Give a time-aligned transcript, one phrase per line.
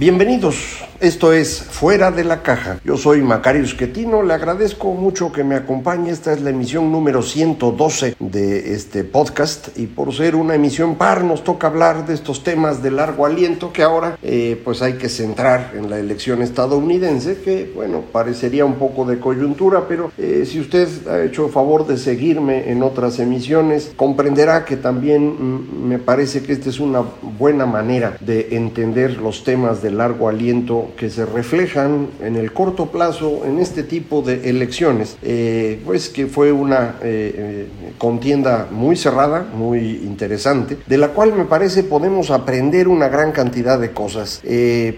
[0.00, 2.80] Bienvenidos, esto es Fuera de la Caja.
[2.86, 6.10] Yo soy Macario Esquetino, le agradezco mucho que me acompañe.
[6.10, 11.22] Esta es la emisión número 112 de este podcast y por ser una emisión par
[11.22, 15.10] nos toca hablar de estos temas de largo aliento que ahora eh, pues hay que
[15.10, 20.60] centrar en la elección estadounidense que bueno parecería un poco de coyuntura pero eh, si
[20.60, 26.42] usted ha hecho favor de seguirme en otras emisiones comprenderá que también mm, me parece
[26.42, 27.02] que esta es una
[27.38, 32.86] buena manera de entender los temas de largo aliento que se reflejan en el corto
[32.86, 37.66] plazo en este tipo de elecciones, eh, pues que fue una eh, eh,
[37.98, 43.78] contienda muy cerrada, muy interesante, de la cual me parece podemos aprender una gran cantidad
[43.78, 44.40] de cosas.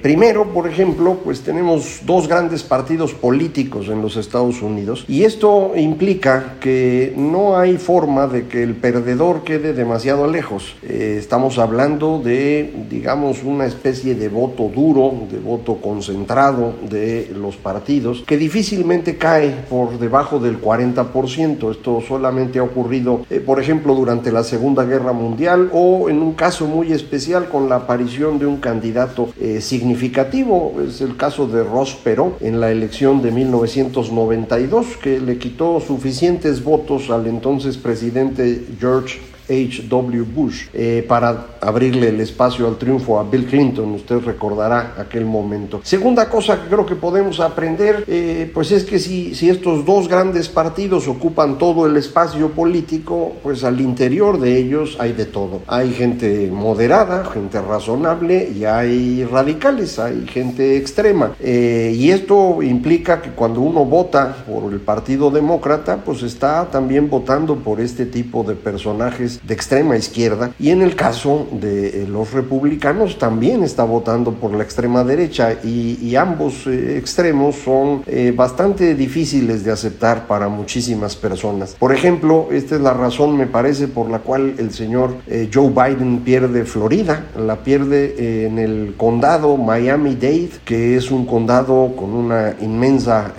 [0.02, 5.72] primero, por ejemplo, pues tenemos dos grandes partidos políticos en los Estados Unidos y esto
[5.76, 10.76] implica que no hay forma de que el perdedor quede demasiado lejos.
[10.82, 18.22] estamos hablando de, digamos, una especie de voto duro, de voto concentrado de los partidos,
[18.26, 21.70] que difícilmente cae por debajo del 40%.
[21.70, 26.34] Esto solamente ha ocurrido, eh, por ejemplo, durante la Segunda Guerra Mundial o en un
[26.34, 30.74] caso muy especial con la aparición de un candidato eh, significativo.
[30.86, 36.64] Es el caso de Ross Perot en la elección de 1992, que le quitó suficientes
[36.64, 40.22] votos al entonces presidente George H.W.
[40.22, 43.92] Bush eh, para abrirle el espacio al triunfo a Bill Clinton.
[43.92, 45.80] Usted recordará aquel momento.
[45.82, 50.08] Segunda cosa que creo que podemos aprender, eh, pues es que si, si estos dos
[50.08, 55.62] grandes partidos ocupan todo el espacio político, pues al interior de ellos hay de todo.
[55.66, 61.32] Hay gente moderada, gente razonable y hay radicales, hay gente extrema.
[61.40, 67.08] Eh, y esto implica que cuando uno vota por el Partido Demócrata, pues está también
[67.08, 72.06] votando por este tipo de personajes de extrema izquierda y en el caso de eh,
[72.08, 78.32] los republicanos también está votando por la extrema derecha y, ambos eh, extremos son eh,
[78.36, 81.74] bastante difíciles de aceptar para muchísimas personas.
[81.78, 85.14] Por ejemplo, esta es la razón me parece por la cual el señor
[85.52, 92.10] Joe Biden pierde Florida, la pierde en el condado Miami-Dade, que es un condado con
[92.12, 93.32] una inmensa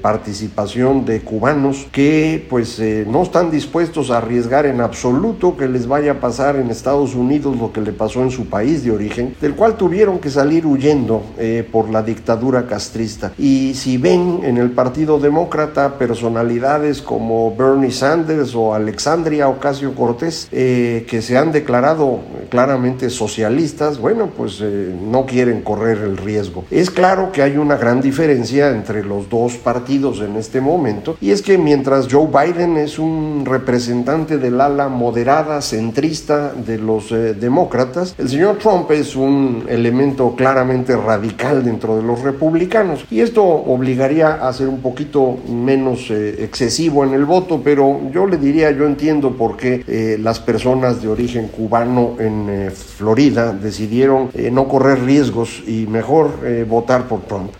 [0.00, 6.12] participación de cubanos que pues no están dispuestos a arriesgar en absoluto que les vaya
[6.12, 9.54] a pasar en Estados Unidos lo que le pasó en su país de origen, del
[9.54, 13.32] cual tuvieron que salir huyendo eh, por la dictadura castrista.
[13.38, 20.48] Y si ven en el Partido Demócrata personalidades como Bernie Sanders o Alexandria Ocasio Cortés,
[20.52, 22.20] eh, que se han declarado
[22.50, 26.64] claramente socialistas, bueno, pues eh, no quieren correr el riesgo.
[26.70, 31.30] Es claro que hay una gran diferencia entre los dos partidos en este momento, y
[31.30, 35.29] es que mientras Joe Biden es un representante del ala moderada,
[35.60, 38.16] centrista de los eh, demócratas.
[38.18, 44.48] El señor Trump es un elemento claramente radical dentro de los republicanos y esto obligaría
[44.48, 48.86] a ser un poquito menos eh, excesivo en el voto, pero yo le diría, yo
[48.86, 55.62] entiendo por qué eh, las personas de origen cubano en Florida decidieron no correr riesgos
[55.66, 56.30] y mejor
[56.68, 57.52] votar por Trump.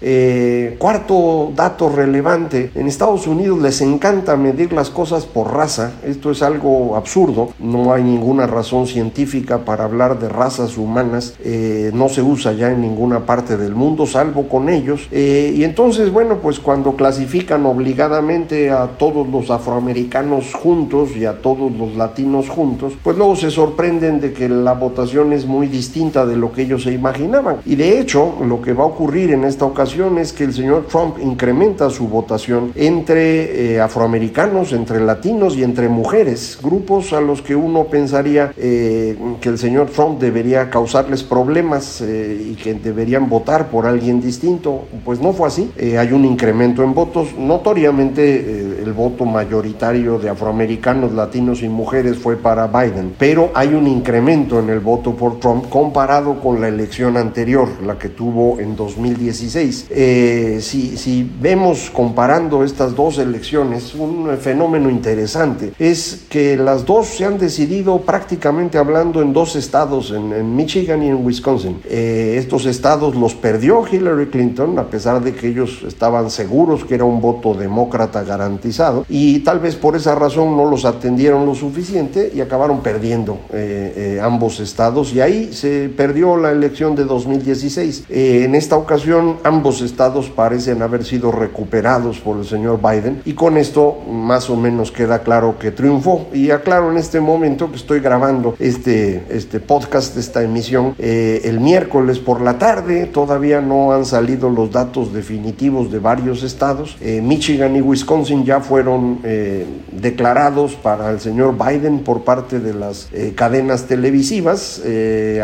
[0.78, 6.42] cuarto dato relevante, en Estados Unidos les encanta medir las cosas por raza, esto es
[6.42, 12.22] algo absurdo, no hay ninguna razón científica para hablar de razas humanas, eh, no se
[12.22, 15.08] usa ya en ninguna parte del mundo, salvo con ellos.
[15.10, 21.40] Eh, y entonces, bueno, pues cuando clasifican obligadamente a todos los afroamericanos juntos y a
[21.40, 26.26] todos los latinos juntos, pues luego se sorprenden de que la votación es muy distinta
[26.26, 27.58] de lo que ellos se imaginaban.
[27.66, 30.86] Y de hecho, lo que va a ocurrir en esta ocasión es que el señor
[30.86, 37.42] Trump incrementa su votación entre eh, afroamericanos, entre latinos y entre mujeres, grupos a los
[37.42, 43.70] que que uno pensaría que el señor Trump debería causarles problemas y que deberían votar
[43.70, 44.84] por alguien distinto.
[45.04, 45.72] Pues no fue así.
[45.98, 47.34] hay un incremento en votos.
[47.36, 53.88] Notoriamente el voto mayoritario de afroamericanos, latinos y mujeres fue para Biden, pero hay un
[53.88, 58.76] incremento en el voto por Trump comparado con la elección anterior, la que tuvo en
[58.76, 59.86] 2016.
[59.90, 67.08] Eh, si, si vemos comparando estas dos elecciones, un fenómeno interesante es que las dos
[67.08, 71.80] se han decidido prácticamente hablando en dos estados, en, Michigan y en Wisconsin.
[71.84, 76.94] Eh, estos estados los perdió Hillary Clinton, a pesar de que ellos estaban seguros que
[76.94, 81.54] era un voto demócrata garantizado, y tal vez por esa razón no los atendieron lo
[81.54, 88.04] suficiente y acabaron perdiendo eh, ambos estados, y ahí se perdió la elección de 2016.
[88.08, 93.56] en esta ocasión, ambos estados parecen haber sido recuperados por el señor Biden y con
[93.56, 96.26] esto más o menos queda claro que triunfó.
[96.32, 101.60] Y aclaro en este momento que estoy grabando este, este podcast, esta emisión, eh, el
[101.60, 103.06] miércoles por la tarde.
[103.06, 106.96] Todavía no han salido los datos definitivos de varios estados.
[107.00, 112.74] Eh, Michigan y Wisconsin ya fueron eh, declarados para el señor Biden por parte de
[112.74, 114.82] las cadenas televisivas.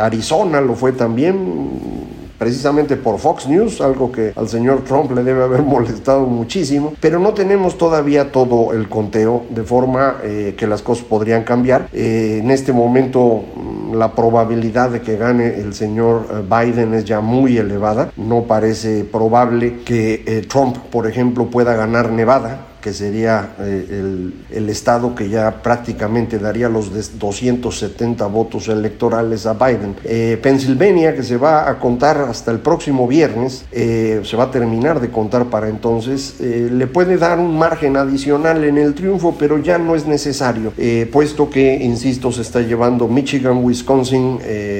[0.00, 5.44] Arizona lo fue también precisamente por Fox News, algo que al señor Trump le debe
[5.44, 10.82] haber molestado muchísimo, pero no tenemos todavía todo el conteo de forma eh, que las
[10.82, 11.88] cosas podrían cambiar.
[11.92, 17.04] Eh, en este momento mm, la probabilidad de que gane el señor eh, Biden es
[17.04, 23.56] ya muy elevada, no parece probable que Trump, por ejemplo, pueda ganar Nevada que sería
[23.58, 29.96] eh, el, estado que ya prácticamente daría los 270 votos electorales a Biden.
[30.04, 34.50] Eh, Pennsylvania, que se va a contar hasta el próximo viernes, eh, se va a
[34.52, 39.58] terminar de contar para entonces, le puede dar un margen adicional en el triunfo, pero
[39.58, 40.72] ya no es necesario,
[41.10, 44.38] puesto que, insisto, se está llevando Michigan, Wisconsin,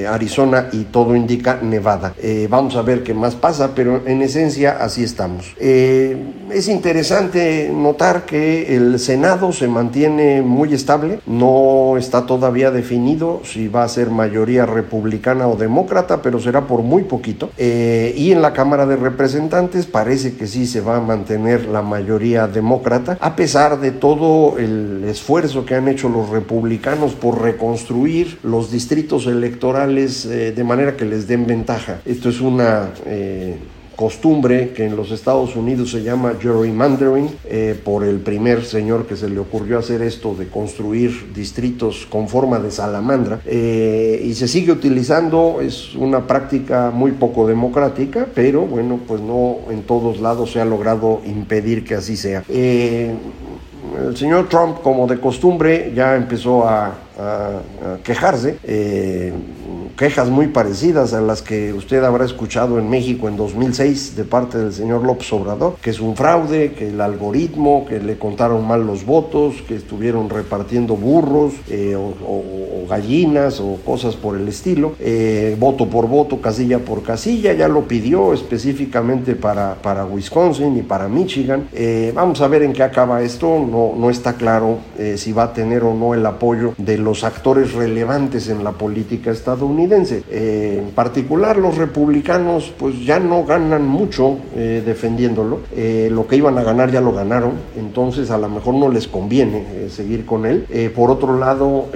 [0.09, 2.15] Arizona y todo indica Nevada.
[2.49, 5.57] vamos a ver qué más pasa, pero en esencia así estamos.
[5.59, 13.69] es interesante notar que el Senado se mantiene muy estable, no está todavía definido si
[13.69, 17.51] va a ser mayoría republicana o demócrata, pero será por muy poquito.
[17.57, 21.83] Eh, y en la Cámara de Representantes parece que sí se va a mantener la
[21.83, 28.39] mayoría demócrata, a pesar de todo el esfuerzo que han hecho los republicanos por reconstruir
[28.43, 32.01] los distritos electorales eh, de manera que les den ventaja.
[32.05, 32.91] Esto es una...
[33.07, 33.57] Eh,
[33.97, 39.17] costumbre que en los Estados Unidos se llama gerrymandering, eh, por el primer señor que
[39.17, 44.47] se le ocurrió hacer esto de construir distritos con forma de salamandra, eh, y se
[44.47, 50.53] sigue utilizando, es una práctica muy poco democrática, pero bueno, pues no en todos lados
[50.53, 52.45] se ha logrado impedir que así sea.
[52.49, 53.15] Eh,
[54.07, 56.99] el señor Trump, como de costumbre, ya empezó a,
[58.05, 58.59] quejarse
[59.97, 64.59] quejas muy parecidas a las que usted habrá escuchado en México en 2006 de parte
[64.59, 68.87] del señor López Obrador, que es un fraude, que el algoritmo, que le contaron mal
[68.87, 75.57] los votos, que estuvieron repartiendo burros eh, o, gallinas o cosas por el estilo, eh,
[75.59, 81.09] voto por voto, casilla por casilla, ya lo pidió específicamente para, para Wisconsin y para
[81.09, 81.69] Michigan.
[81.73, 84.79] Eh, vamos a ver en qué acaba esto, no, no está claro
[85.17, 89.31] si va a tener o no el apoyo de los actores relevantes en la política
[89.31, 95.61] estadounidense eh, en particular los republicanos pues ya no ganan mucho eh, defendiéndolo.
[95.75, 99.07] Eh, lo que iban a ganar ya lo ganaron, entonces a lo mejor no les
[99.07, 100.67] conviene seguir con él.
[100.95, 101.87] por otro lado,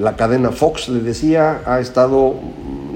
[0.00, 2.34] la cadena Fox, le decía, ha estado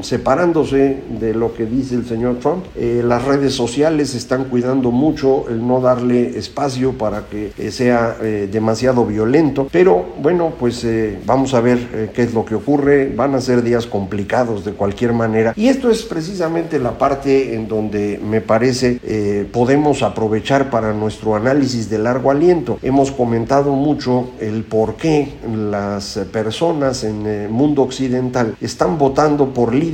[0.03, 2.65] separándose de lo que dice el señor Trump.
[2.77, 8.17] Eh, las redes sociales están cuidando mucho el no darle espacio para que eh, sea
[8.23, 9.69] eh, demasiado violento.
[9.71, 10.87] Pero bueno, pues
[11.25, 13.13] vamos a ver qué es lo que ocurre.
[13.15, 15.53] Van a ser días complicados de cualquier manera.
[15.57, 21.89] Y esto es precisamente la parte en donde me parece podemos aprovechar para nuestro análisis
[21.91, 22.79] de largo aliento.
[22.83, 25.33] Hemos comentado mucho el por qué
[25.71, 29.86] las personas en el mundo occidental están votando por líderes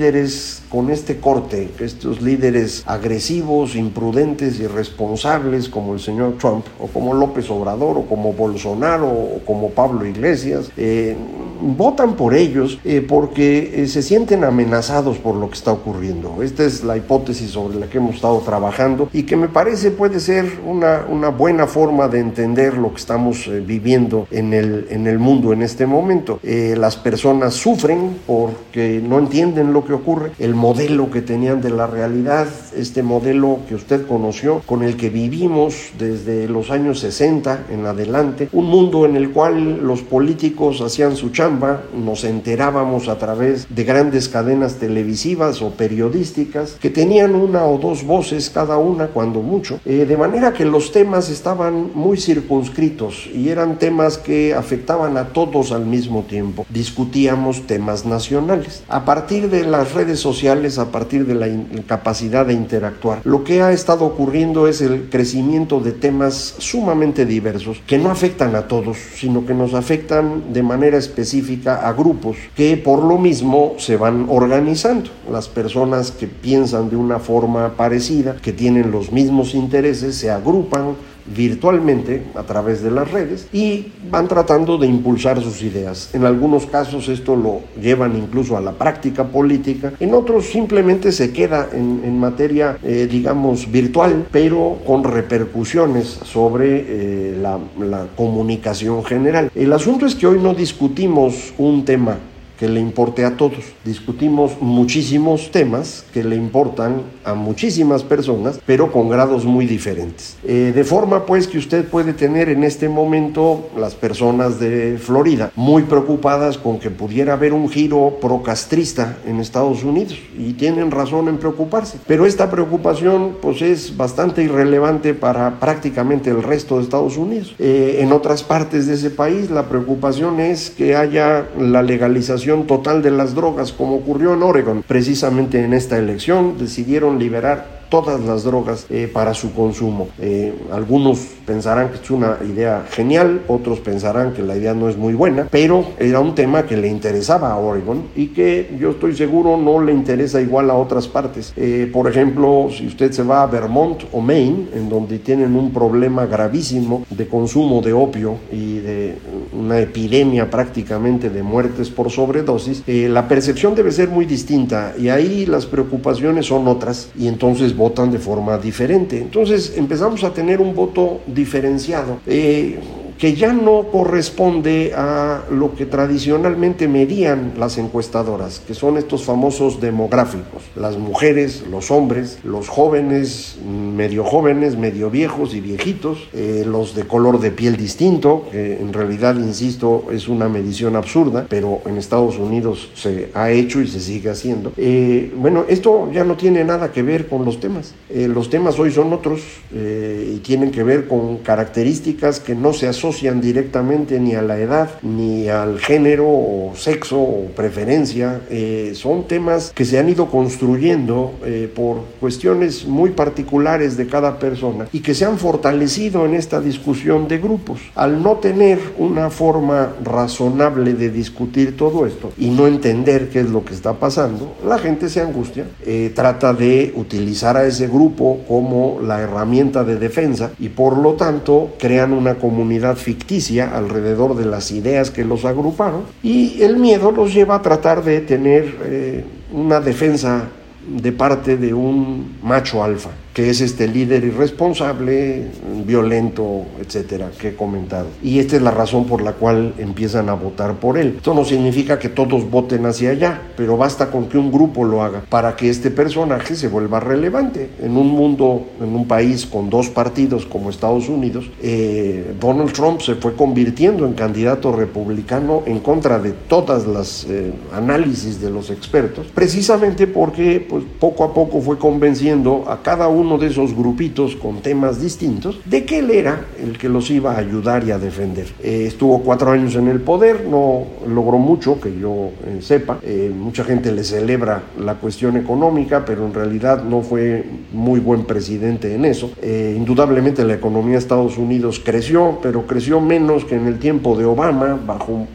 [0.68, 7.50] con este corte, estos líderes agresivos, imprudentes, irresponsables como el señor Trump, o como López
[7.50, 11.16] Obrador, o como Bolsonaro, o como Pablo Iglesias, eh,
[11.62, 16.42] votan por ellos eh, porque eh, se sienten amenazados por lo que está ocurriendo.
[16.42, 20.20] Esta es la hipótesis sobre la que hemos estado trabajando y que me parece puede
[20.20, 25.06] ser una, una buena forma de entender lo que estamos eh, viviendo en el, en
[25.06, 26.40] el mundo en este momento.
[26.42, 31.86] las personas sufren porque no entienden lo que ocurre, el modelo que tenían de la
[31.86, 37.86] realidad, este modelo que usted conoció, con el que vivimos desde los años 60 en
[37.86, 41.51] adelante, un mundo en el cual los políticos hacían su chamba,
[41.94, 48.04] nos enterábamos a través de grandes cadenas televisivas o periodísticas que tenían una o dos
[48.04, 53.48] voces cada una, cuando mucho, eh, de manera que los temas estaban muy circunscritos y
[53.48, 56.66] eran temas que afectaban a todos al mismo tiempo.
[56.68, 58.82] Discutíamos temas nacionales.
[58.88, 61.48] A partir de las redes sociales, a partir de la
[61.86, 67.80] capacidad de interactuar, lo que ha estado ocurriendo es el crecimiento de temas sumamente diversos
[67.86, 72.76] que no afectan a todos, sino que nos afectan de manera específica a grupos que
[72.76, 75.10] por lo mismo se van organizando.
[75.30, 80.96] Las personas que piensan de una forma parecida, que tienen los mismos intereses, se agrupan
[81.26, 86.10] virtualmente a través de las redes y van tratando de impulsar sus ideas.
[86.12, 91.32] En algunos casos esto lo llevan incluso a la práctica política, en otros simplemente se
[91.32, 99.50] queda en, materia, eh, digamos, virtual, pero con repercusiones sobre eh, la comunicación general.
[99.54, 102.18] El asunto es que hoy no discutimos un tema
[102.62, 103.58] que le importe a todos.
[103.84, 110.36] Discutimos muchísimos temas que le importan a muchísimas personas, pero con grados muy diferentes.
[110.44, 115.50] Eh, de forma pues que usted puede tener en este momento las personas de Florida
[115.56, 121.26] muy preocupadas con que pudiera haber un giro procastrista en Estados Unidos y tienen razón
[121.26, 121.98] en preocuparse.
[122.06, 127.56] Pero esta preocupación pues es bastante irrelevante para prácticamente el resto de Estados Unidos.
[127.58, 133.02] Eh, en otras partes de ese país la preocupación es que haya la legalización total
[133.02, 134.84] de las drogas, como ocurrió en Oregon.
[134.86, 140.08] Precisamente en esta elección decidieron liberar todas las drogas eh, para su consumo.
[140.18, 144.96] Eh, algunos pensarán que es una idea genial, otros pensarán que la idea no es
[144.96, 149.14] muy buena, pero era un tema que le interesaba a Oregon y que yo estoy
[149.14, 151.52] seguro no le interesa igual a otras partes.
[151.54, 155.70] Eh, por ejemplo, si usted se va a Vermont o Maine, en donde tienen un
[155.70, 159.16] problema gravísimo de consumo de opio y de
[159.52, 165.46] una epidemia prácticamente de muertes por sobredosis, la percepción debe ser muy distinta y ahí
[165.46, 169.18] las preocupaciones son otras y entonces votan de forma diferente.
[169.18, 172.18] Entonces empezamos a tener un voto diferenciado.
[172.26, 172.78] Eh,
[173.18, 179.80] que ya no corresponde a lo que tradicionalmente medían las encuestadoras, que son estos famosos
[179.80, 186.94] demográficos, las mujeres, los hombres, los jóvenes, medio jóvenes, medio viejos y viejitos, eh, los
[186.94, 191.98] de color de piel distinto, que en realidad, insisto, es una medición absurda, pero en
[191.98, 194.72] Estados Unidos se ha hecho y se sigue haciendo.
[194.76, 197.94] Eh, bueno, esto ya no tiene nada que ver con los temas.
[198.10, 199.42] Eh, los temas hoy son otros
[199.72, 204.90] y tienen que ver con características que no se asocian directamente ni a la edad,
[205.02, 208.40] ni al género o sexo o preferencia.
[208.50, 214.38] Eh, son temas que se han ido construyendo eh, por cuestiones muy particulares de cada
[214.38, 217.80] persona y que se han fortalecido en esta discusión de grupos.
[217.94, 223.50] Al no tener una forma razonable de discutir todo esto y no entender qué es
[223.50, 228.40] lo que está pasando, la gente se angustia, eh, trata de utilizar a ese grupo
[228.48, 234.46] como la herramienta de defensa y por lo tanto crean una comunidad ficticia alrededor de
[234.46, 239.24] las ideas que los agruparon y el miedo los lleva a tratar de tener eh,
[239.52, 240.48] una defensa
[240.86, 245.46] de parte de un macho alfa que es este líder irresponsable,
[245.86, 248.06] violento, etcétera, que he comentado.
[248.22, 251.14] Y esta es la razón por la cual empiezan a votar por él.
[251.16, 255.02] Esto no significa que todos voten hacia allá, pero basta con que un grupo lo
[255.02, 257.70] haga para que este personaje se vuelva relevante.
[257.80, 263.00] En un mundo, en un país con dos partidos como Estados Unidos, eh, Donald Trump
[263.00, 268.70] se fue convirtiendo en candidato republicano en contra de todas las eh, análisis de los
[268.70, 273.74] expertos, precisamente porque pues, poco a poco fue convenciendo a cada uno uno de esos
[273.74, 277.92] grupitos con temas distintos, de que él era el que los iba a ayudar y
[277.92, 278.48] a defender.
[278.62, 282.98] Eh, estuvo cuatro años en el poder, no logró mucho, que yo eh, sepa.
[283.02, 288.24] Eh, mucha gente le celebra la cuestión económica, pero en realidad no fue muy buen
[288.24, 289.30] presidente en eso.
[289.42, 294.24] indudablemente la economía de Estados Unidos creció, pero creció menos que en el tiempo de
[294.24, 295.26] Obama, bajo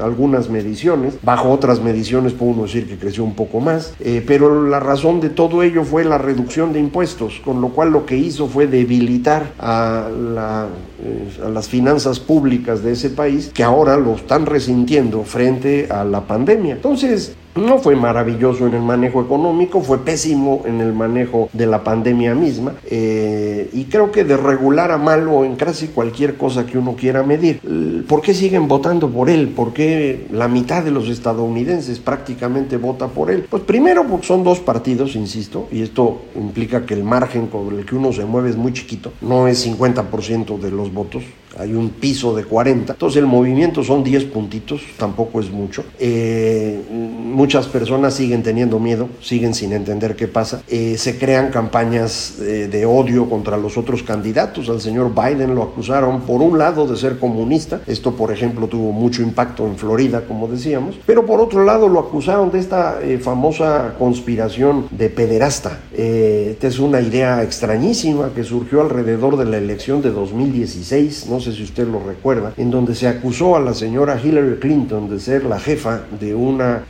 [0.00, 4.80] algunas mediciones, bajo otras mediciones podemos decir que creció un poco más, eh, pero la
[4.80, 8.48] razón de todo ello fue la reducción de impuestos, con lo cual lo que hizo
[8.48, 15.22] fue debilitar a, a las finanzas públicas de ese país, que ahora lo están resintiendo
[15.24, 16.74] frente a la pandemia.
[16.74, 21.84] Entonces, no fue maravilloso en el manejo económico, fue pésimo en el manejo de la
[21.84, 26.78] pandemia misma eh, y creo que de regular a malo en casi cualquier cosa que
[26.78, 27.60] uno quiera medir.
[28.08, 29.48] ¿Por qué siguen votando por él?
[29.48, 33.46] ¿Por qué la mitad de los estadounidenses prácticamente vota por él?
[33.48, 37.84] Pues primero porque son dos partidos, insisto, y esto implica que el margen con el
[37.84, 41.22] que uno se mueve es muy chiquito, no es 50% de los votos,
[41.58, 42.92] hay un piso de 40.
[42.92, 45.84] Entonces el movimiento son 10 puntitos, tampoco es mucho.
[45.98, 50.62] Eh, muchas personas siguen teniendo miedo, siguen sin entender qué pasa.
[50.68, 54.68] Eh, se crean campañas eh, de odio contra los otros candidatos.
[54.68, 57.80] Al señor Biden lo acusaron por un lado de ser comunista.
[57.86, 60.96] Esto, por ejemplo, tuvo mucho impacto en Florida, como decíamos.
[61.06, 65.80] Pero por otro lado lo acusaron de esta famosa conspiración de pederasta.
[65.92, 71.26] esta es una idea extrañísima que surgió alrededor de la elección de 2016.
[71.28, 75.10] No sé si usted lo recuerda, en donde se acusó a la señora Hillary Clinton
[75.10, 76.30] de ser la jefa de.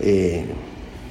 [0.01, 0.45] Eh,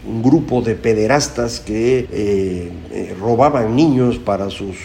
[0.03, 4.75] un grupo de pederastas que eh, eh, robaban niños para sus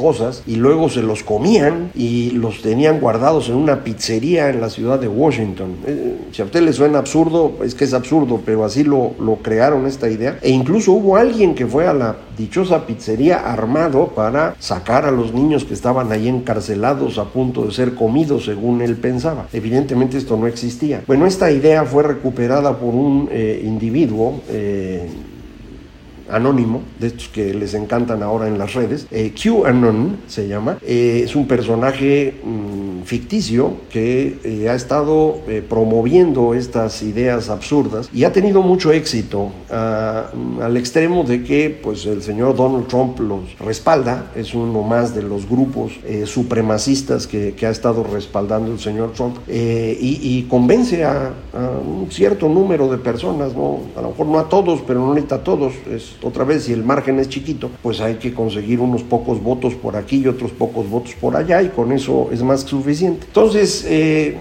[0.00, 4.70] cosas y luego se los comían y los tenían guardados en una pizzería en la
[4.70, 5.76] ciudad de Washington.
[5.86, 9.36] Eh, si a usted le suena absurdo, es que es absurdo, pero así lo, lo
[9.36, 10.38] crearon esta idea.
[10.42, 15.34] E incluso hubo alguien que fue a la dichosa pizzería armado para sacar a los
[15.34, 19.46] niños que estaban ahí encarcelados a punto de ser comidos según él pensaba.
[19.52, 21.02] Evidentemente esto no existía.
[21.06, 25.06] Bueno, esta idea fue recuperada por un eh, individuo eh,
[26.30, 29.06] anónimo, de estos que les encantan ahora en las redes.
[29.10, 30.78] Eh, QAnon se llama.
[30.82, 38.24] Eh, es un personaje mm, ficticio que eh, ha estado promoviendo estas ideas absurdas y
[38.24, 40.30] ha tenido mucho éxito ah,
[40.62, 44.30] al extremo de que pues el señor Donald Trump los respalda.
[44.34, 45.92] Es uno más de los grupos
[46.24, 52.88] supremacistas que, ha estado respaldando el señor Trump y, convence a, a, un cierto número
[52.88, 53.80] de personas, ¿no?
[53.96, 55.74] a lo mejor no a todos, pero no necesita a todos.
[55.90, 59.74] Es otra vez, si el margen es chiquito, pues hay que conseguir unos pocos votos
[59.74, 63.26] por aquí y otros pocos votos por allá y con eso es más que suficiente.
[63.26, 64.36] Entonces, eh,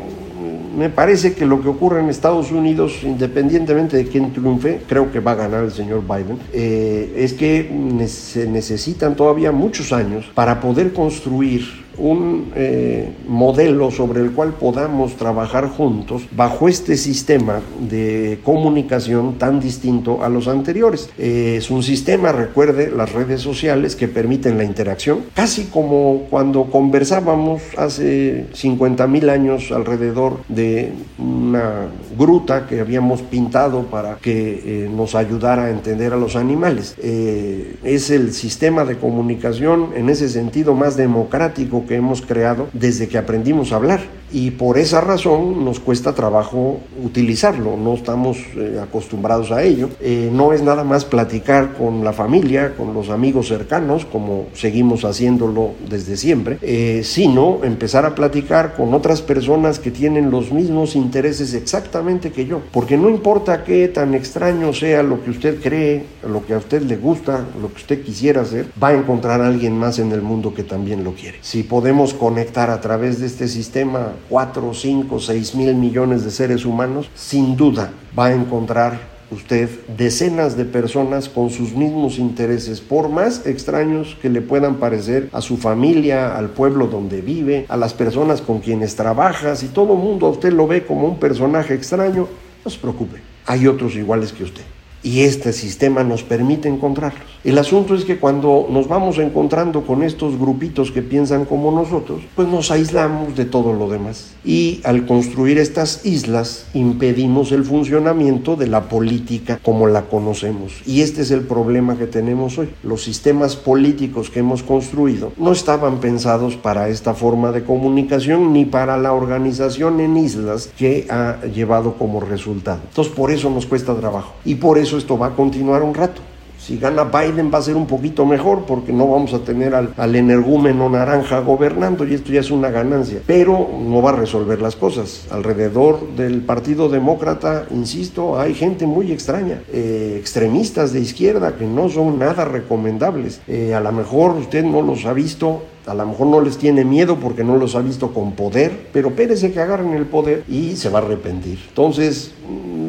[0.77, 5.19] me parece que lo que ocurre en Estados Unidos, independientemente de quién triunfe, creo que
[5.19, 7.69] va a ganar el señor Biden, eh, es que
[8.07, 15.15] se necesitan todavía muchos años para poder construir un eh, modelo sobre el cual podamos
[15.15, 21.09] trabajar juntos bajo este sistema de comunicación tan distinto a los anteriores.
[21.17, 26.65] Eh, es un sistema, recuerde, las redes sociales que permiten la interacción, casi como cuando
[26.65, 31.87] conversábamos hace 50 mil años alrededor de una
[32.17, 36.95] gruta que habíamos pintado para que eh, nos ayudara a entender a los animales.
[36.99, 43.17] es el sistema de comunicación en ese sentido más democrático que hemos creado desde que
[43.17, 49.51] aprendimos a hablar y por esa razón nos cuesta trabajo utilizarlo, no estamos eh, acostumbrados
[49.51, 49.89] a ello.
[49.99, 55.03] Eh, no es nada más platicar con la familia, con los amigos cercanos, como seguimos
[55.03, 60.95] haciéndolo desde siempre, eh, sino empezar a platicar con otras personas que tienen los mismos
[60.95, 66.03] intereses exactamente que yo, porque no importa qué tan extraño sea lo que usted cree,
[66.27, 69.47] lo que a usted le gusta, lo que usted quisiera hacer, va a encontrar a
[69.47, 71.39] alguien más en el mundo que también lo quiere.
[71.41, 76.65] Si podemos conectar a través de este sistema 4, 5, 6 mil millones de seres
[76.65, 78.99] humanos, sin duda va a encontrar
[79.31, 85.29] usted decenas de personas con sus mismos intereses, por más extraños que le puedan parecer
[85.31, 89.93] a su familia, al pueblo donde vive, a las personas con quienes trabaja, si todo
[89.93, 92.27] el mundo a usted lo ve como un personaje extraño,
[92.65, 94.63] no se preocupe, hay otros iguales que usted
[95.01, 97.38] y este sistema nos permite encontrarlos.
[97.45, 102.19] El asunto es que cuando nos vamos encontrando con estos grupitos que piensan como nosotros,
[102.35, 104.33] pues nos aislamos de todo lo demás.
[104.43, 110.81] Y al construir estas islas impedimos el funcionamiento de la política como la conocemos.
[110.85, 112.71] Y este es el problema que tenemos hoy.
[112.83, 118.65] Los sistemas políticos que hemos construido no estaban pensados para esta forma de comunicación ni
[118.65, 122.81] para la organización en islas que ha llevado como resultado.
[122.89, 126.28] Entonces por eso nos cuesta trabajo y por eso esto va a continuar un rato.
[126.69, 129.91] Si gana Biden va a ser un poquito mejor porque no vamos a tener al,
[129.97, 133.21] al, energúmeno naranja gobernando y esto ya es una ganancia.
[133.25, 135.25] Pero no va a resolver las cosas.
[135.31, 141.89] Alrededor del Partido Demócrata, insisto, hay gente muy extraña, eh, extremistas de izquierda que no
[141.89, 143.41] son nada recomendables.
[143.47, 146.85] Eh, a lo mejor usted no los ha visto a lo mejor no les tiene
[146.85, 150.75] miedo porque no los ha visto con poder, pero pérese que agarren el poder y
[150.75, 151.59] se va a arrepentir.
[151.69, 152.31] Entonces,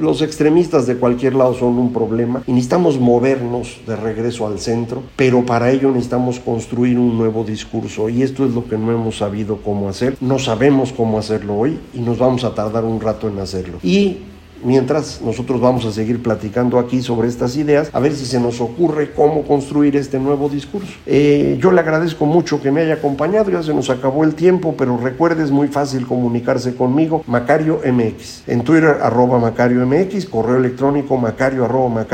[0.01, 5.03] los extremistas de cualquier lado son un problema y necesitamos movernos de regreso al centro,
[5.17, 9.19] pero para ello necesitamos construir un nuevo discurso y esto es lo que no hemos
[9.19, 13.29] sabido cómo hacer, no sabemos cómo hacerlo hoy y nos vamos a tardar un rato
[13.29, 13.79] en hacerlo.
[13.83, 14.19] Y
[14.63, 18.61] Mientras nosotros vamos a seguir platicando aquí sobre estas ideas, a ver si se nos
[18.61, 20.93] ocurre cómo construir este nuevo discurso.
[21.07, 24.75] Eh, yo le agradezco mucho que me haya acompañado, ya se nos acabó el tiempo,
[24.77, 28.49] pero recuerde, es muy fácil comunicarse conmigo, Macario MX.
[28.49, 32.07] En Twitter, arroba Macario MX, correo electrónico macario arroba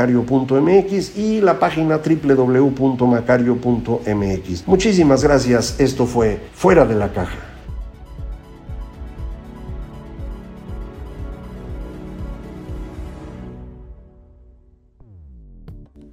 [1.15, 4.67] y la página www.macario.mx.
[4.67, 7.56] Muchísimas gracias, esto fue Fuera de la Caja.